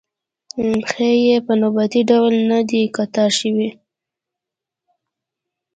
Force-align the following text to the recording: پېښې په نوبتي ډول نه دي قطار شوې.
پېښې 0.91 1.37
په 1.45 1.53
نوبتي 1.61 2.01
ډول 2.09 2.33
نه 2.51 2.59
دي 2.69 2.81
قطار 2.95 3.31
شوې. 3.39 3.69